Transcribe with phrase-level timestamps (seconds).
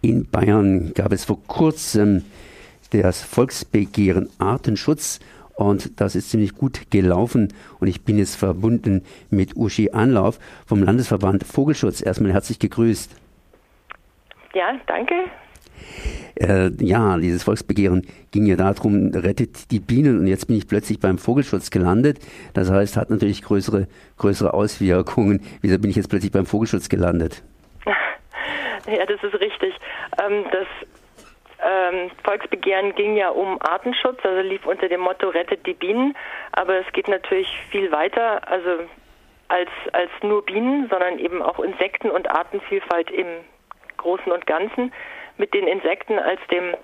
[0.00, 2.22] In Bayern gab es vor kurzem
[2.90, 5.18] das Volksbegehren Artenschutz
[5.56, 7.48] und das ist ziemlich gut gelaufen
[7.80, 12.00] und ich bin jetzt verbunden mit Uschi Anlauf vom Landesverband Vogelschutz.
[12.00, 13.10] Erstmal herzlich gegrüßt.
[14.54, 15.14] Ja, danke.
[16.36, 21.00] Äh, ja, dieses Volksbegehren ging ja darum, rettet die Bienen und jetzt bin ich plötzlich
[21.00, 22.20] beim Vogelschutz gelandet.
[22.54, 25.40] Das heißt, hat natürlich größere, größere Auswirkungen.
[25.60, 27.42] Wieso bin ich jetzt plötzlich beim Vogelschutz gelandet?
[28.96, 29.74] Ja, das ist richtig.
[30.22, 30.66] Ähm, das
[31.60, 36.16] ähm, Volksbegehren ging ja um Artenschutz, also lief unter dem Motto Rettet die Bienen,
[36.52, 38.84] aber es geht natürlich viel weiter, also
[39.48, 43.26] als, als nur Bienen, sondern eben auch Insekten und Artenvielfalt im
[43.96, 44.92] Großen und Ganzen,
[45.36, 46.76] mit den Insekten als dem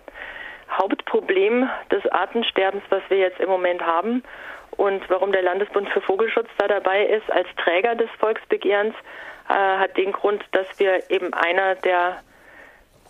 [0.71, 4.25] Hauptproblem des Artensterbens, was wir jetzt im Moment haben.
[4.77, 8.95] Und warum der Landesbund für Vogelschutz da dabei ist als Träger des Volksbegehrens,
[9.49, 12.23] äh, hat den Grund, dass wir eben einer der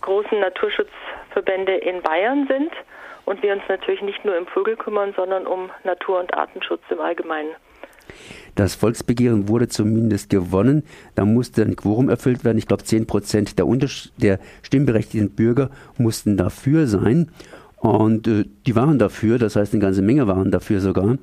[0.01, 2.71] großen Naturschutzverbände in Bayern sind
[3.25, 7.01] und wir uns natürlich nicht nur um Vögel kümmern, sondern um Natur- und Artenschutz im
[7.01, 7.49] Allgemeinen.
[8.53, 10.83] Das Volksbegehren wurde zumindest gewonnen.
[11.15, 12.57] Da musste ein Quorum erfüllt werden.
[12.57, 13.65] Ich glaube, 10 Prozent der,
[14.17, 17.31] der stimmberechtigten Bürger mussten dafür sein.
[17.77, 21.17] Und äh, die waren dafür, das heißt, eine ganze Menge waren dafür sogar.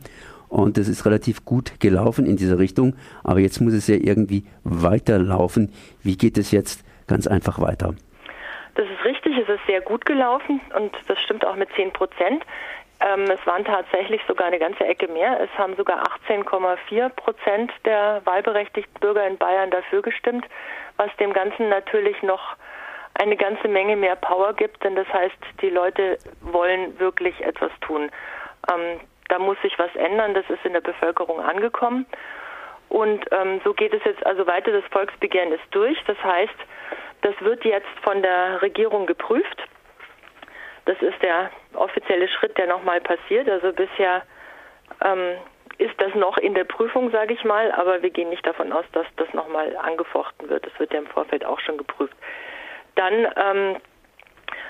[0.53, 2.95] Und das ist relativ gut gelaufen in dieser Richtung.
[3.25, 5.73] Aber jetzt muss es ja irgendwie weiterlaufen.
[6.03, 7.95] Wie geht es jetzt ganz einfach weiter?
[8.75, 12.45] Das ist richtig, es ist sehr gut gelaufen und das stimmt auch mit 10 Prozent.
[13.01, 15.41] Ähm, es waren tatsächlich sogar eine ganze Ecke mehr.
[15.41, 20.45] Es haben sogar 18,4 Prozent der wahlberechtigten Bürger in Bayern dafür gestimmt,
[20.99, 22.57] was dem Ganzen natürlich noch
[23.15, 28.11] eine ganze Menge mehr Power gibt, denn das heißt, die Leute wollen wirklich etwas tun.
[28.71, 29.01] Ähm,
[29.33, 32.05] da muss sich was ändern, das ist in der Bevölkerung angekommen.
[32.91, 34.71] Und ähm, so geht es jetzt also weiter.
[34.73, 35.97] Das Volksbegehren ist durch.
[36.07, 36.55] Das heißt,
[37.23, 39.63] das wird jetzt von der Regierung geprüft.
[40.85, 43.49] Das ist der offizielle Schritt, der nochmal passiert.
[43.49, 44.23] Also bisher
[45.03, 45.39] ähm,
[45.79, 48.85] ist das noch in der Prüfung, sage ich mal, aber wir gehen nicht davon aus,
[48.93, 50.67] dass das nochmal angefochten wird.
[50.67, 52.15] Das wird ja im Vorfeld auch schon geprüft.
[52.97, 53.77] Dann ähm,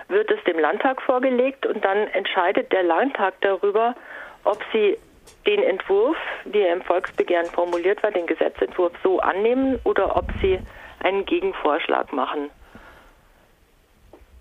[0.06, 3.96] wird es dem Landtag vorgelegt und dann entscheidet der Landtag darüber,
[4.44, 4.98] ob sie
[5.46, 10.60] den Entwurf, wie er im Volksbegehren formuliert war, den Gesetzentwurf so annehmen oder ob sie
[11.02, 12.50] einen Gegenvorschlag machen.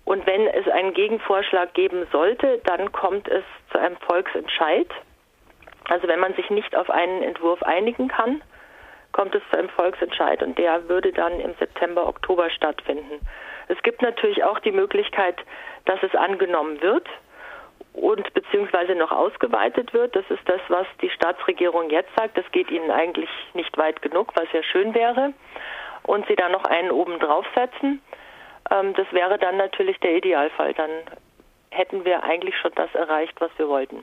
[0.04, 4.88] Und wenn es einen Gegenvorschlag geben sollte, dann kommt es zu einem Volksentscheid.
[5.88, 8.42] Also wenn man sich nicht auf einen Entwurf einigen kann,
[9.12, 13.20] kommt es zu einem Volksentscheid und der würde dann im September, Oktober stattfinden.
[13.68, 15.36] Es gibt natürlich auch die Möglichkeit,
[15.84, 17.08] dass es angenommen wird
[17.92, 20.16] und beziehungsweise noch ausgeweitet wird.
[20.16, 22.36] Das ist das, was die Staatsregierung jetzt sagt.
[22.38, 25.32] Das geht ihnen eigentlich nicht weit genug, was ja schön wäre.
[26.04, 28.00] Und sie dann noch einen oben draufsetzen.
[28.70, 30.74] Ähm, das wäre dann natürlich der Idealfall.
[30.74, 30.90] Dann
[31.70, 34.02] hätten wir eigentlich schon das erreicht, was wir wollten.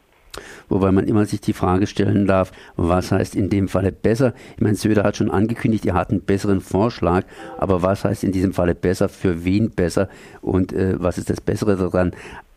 [0.70, 4.34] Wobei man immer sich die Frage stellen darf, was heißt in dem Falle besser?
[4.56, 7.24] Ich meine, Söder hat schon angekündigt, er hat einen besseren Vorschlag,
[7.58, 10.08] aber was heißt in diesem Falle besser, für wen besser
[10.42, 12.14] und äh, was ist das Bessere daran?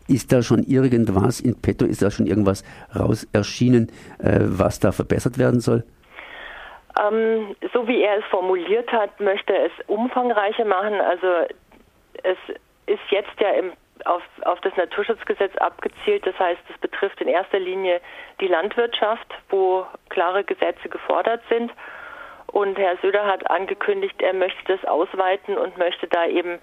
[0.07, 2.63] Ist da schon irgendwas in petto, ist da schon irgendwas
[2.97, 5.83] raus erschienen, äh, was da verbessert werden soll?
[6.99, 10.93] Ähm, so wie er es formuliert hat, möchte er es umfangreicher machen.
[10.93, 11.27] Also
[12.23, 12.37] es
[12.85, 13.71] ist jetzt ja im,
[14.05, 16.25] auf, auf das Naturschutzgesetz abgezielt.
[16.27, 18.01] Das heißt, es betrifft in erster Linie
[18.39, 21.71] die Landwirtschaft, wo klare Gesetze gefordert sind.
[22.47, 26.59] Und Herr Söder hat angekündigt, er möchte das ausweiten und möchte da eben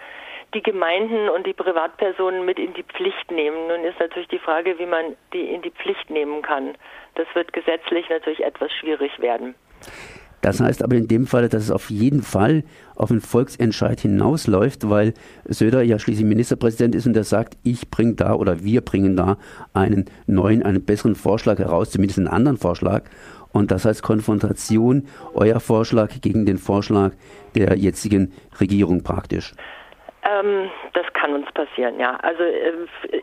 [0.55, 3.69] die Gemeinden und die Privatpersonen mit in die Pflicht nehmen.
[3.69, 6.75] Nun ist natürlich die Frage, wie man die in die Pflicht nehmen kann.
[7.15, 9.55] Das wird gesetzlich natürlich etwas schwierig werden.
[10.41, 12.65] Das heißt aber in dem Fall, dass es auf jeden Fall
[12.97, 15.13] auf einen Volksentscheid hinausläuft, weil
[15.45, 19.37] Söder ja schließlich Ministerpräsident ist und der sagt, ich bringe da oder wir bringen da
[19.75, 23.05] einen neuen, einen besseren Vorschlag heraus, zumindest einen anderen Vorschlag.
[23.53, 27.13] Und das heißt Konfrontation, euer Vorschlag gegen den Vorschlag
[27.55, 29.55] der jetzigen Regierung praktisch.
[30.23, 32.17] Ähm, das kann uns passieren, ja.
[32.17, 32.73] Also äh,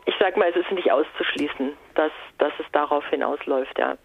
[0.06, 3.98] ich sage mal, es ist nicht auszuschließen, dass, dass es darauf hinausläuft, ja.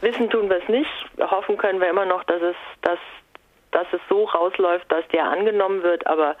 [0.00, 0.90] Wissen tun wir es nicht.
[1.18, 2.98] Hoffen können wir immer noch, dass es, dass,
[3.72, 6.06] dass es so rausläuft, dass der angenommen wird.
[6.06, 6.36] Aber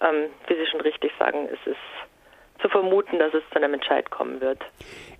[0.00, 1.78] ähm, wie Sie schon richtig sagen, es ist
[2.60, 4.58] zu vermuten, dass es zu einem Entscheid kommen wird.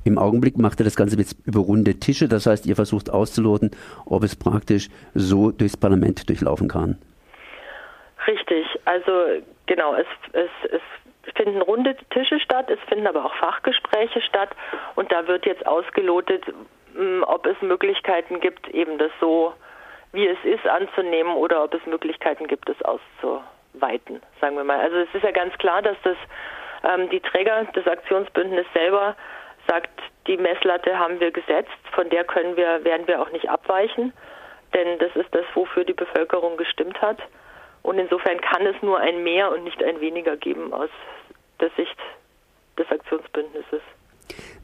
[0.04, 2.28] Im Augenblick macht er das Ganze jetzt über runde Tische.
[2.28, 3.70] Das heißt, ihr versucht auszuloten,
[4.06, 6.98] ob es praktisch so durchs Parlament durchlaufen kann.
[8.26, 8.66] Richtig.
[8.84, 14.50] Also genau, es, es, es finden runde Tische statt, es finden aber auch Fachgespräche statt
[14.96, 16.44] und da wird jetzt ausgelotet,
[17.22, 19.54] ob es Möglichkeiten gibt, eben das so,
[20.12, 23.40] wie es ist, anzunehmen oder ob es Möglichkeiten gibt, es auszu,
[23.74, 24.80] ausweiten, sagen wir mal.
[24.80, 26.16] Also es ist ja ganz klar, dass das
[26.84, 29.16] ähm, die Träger des Aktionsbündnisses selber
[29.68, 29.90] sagt,
[30.26, 34.12] die Messlatte haben wir gesetzt, von der können wir, werden wir auch nicht abweichen,
[34.74, 37.18] denn das ist das, wofür die Bevölkerung gestimmt hat.
[37.82, 40.90] Und insofern kann es nur ein Mehr und nicht ein Weniger geben aus
[41.60, 41.96] der Sicht
[42.78, 43.82] des Aktionsbündnisses.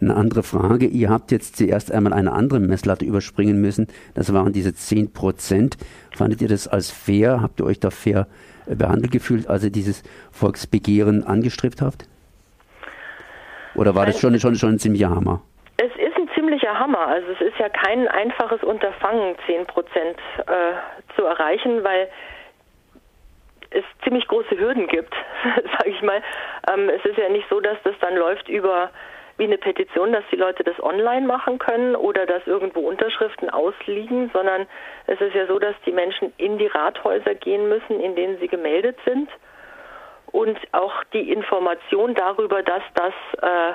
[0.01, 0.87] Eine andere Frage.
[0.87, 3.89] Ihr habt jetzt zuerst einmal eine andere Messlatte überspringen müssen.
[4.15, 5.77] Das waren diese 10 Prozent.
[6.17, 7.43] Fandet ihr das als fair?
[7.43, 8.27] Habt ihr euch da fair
[8.67, 12.07] behandelt gefühlt, als ihr dieses Volksbegehren angestrebt habt?
[13.75, 15.43] Oder war das schon, schon, schon ein ziemlicher Hammer?
[15.77, 17.07] Es ist ein ziemlicher Hammer.
[17.07, 22.09] Also es ist ja kein einfaches Unterfangen, 10 Prozent äh, zu erreichen, weil
[23.71, 26.23] es ziemlich große Hürden gibt, sage ich mal.
[26.73, 28.91] Ähm, es ist ja nicht so, dass das dann läuft über
[29.37, 34.31] wie eine Petition, dass die Leute das online machen können oder dass irgendwo Unterschriften ausliegen,
[34.33, 34.67] sondern
[35.07, 38.49] es ist ja so, dass die Menschen in die Rathäuser gehen müssen, in denen sie
[38.49, 39.31] gemeldet sind
[40.33, 43.75] und auch die Information darüber, dass das äh,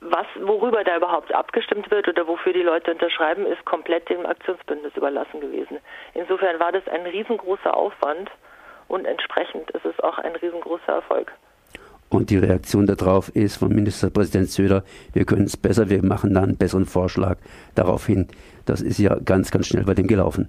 [0.00, 4.96] was, worüber da überhaupt abgestimmt wird oder wofür die Leute unterschreiben, ist komplett dem Aktionsbündnis
[4.96, 5.78] überlassen gewesen.
[6.14, 8.30] Insofern war das ein riesengroßer Aufwand
[8.88, 11.32] und entsprechend ist es auch ein riesengroßer Erfolg.
[12.10, 14.82] Und die Reaktion darauf ist von Ministerpräsident Söder,
[15.12, 17.36] wir können es besser, wir machen da einen besseren Vorschlag.
[17.74, 18.28] Daraufhin,
[18.64, 20.48] das ist ja ganz, ganz schnell bei dem gelaufen.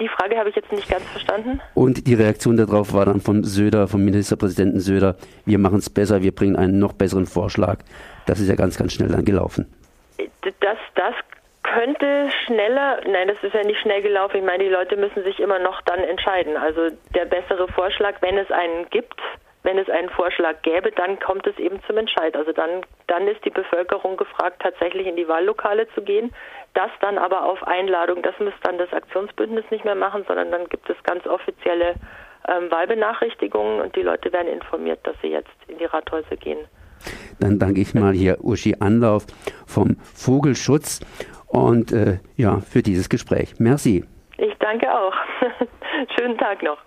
[0.00, 1.60] Die Frage habe ich jetzt nicht ganz verstanden.
[1.74, 6.22] Und die Reaktion darauf war dann von Söder, vom Ministerpräsidenten Söder, wir machen es besser,
[6.22, 7.80] wir bringen einen noch besseren Vorschlag.
[8.26, 9.66] Das ist ja ganz, ganz schnell dann gelaufen.
[10.60, 11.14] Das, das
[11.74, 14.38] könnte schneller, nein, das ist ja nicht schnell gelaufen.
[14.38, 16.56] Ich meine, die Leute müssen sich immer noch dann entscheiden.
[16.56, 19.20] Also der bessere Vorschlag, wenn es einen gibt,
[19.64, 22.36] wenn es einen Vorschlag gäbe, dann kommt es eben zum Entscheid.
[22.36, 26.32] Also dann, dann ist die Bevölkerung gefragt, tatsächlich in die Wahllokale zu gehen.
[26.74, 30.68] Das dann aber auf Einladung, das müsste dann das Aktionsbündnis nicht mehr machen, sondern dann
[30.68, 31.94] gibt es ganz offizielle
[32.48, 36.60] ähm, Wahlbenachrichtigungen und die Leute werden informiert, dass sie jetzt in die Rathäuser gehen.
[37.40, 39.26] Dann danke ich mal hier Uschi Anlauf
[39.66, 41.00] vom Vogelschutz
[41.48, 43.54] und äh, ja, für dieses Gespräch.
[43.58, 44.04] Merci.
[44.36, 45.14] Ich danke auch.
[46.18, 46.78] Schönen Tag noch.